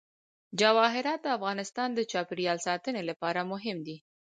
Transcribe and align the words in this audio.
جواهرات 0.59 1.19
د 1.23 1.27
افغانستان 1.37 1.89
د 1.93 1.99
چاپیریال 2.11 2.57
ساتنې 2.67 3.01
لپاره 3.09 3.41
مهم 3.51 3.77
دي. 3.87 3.97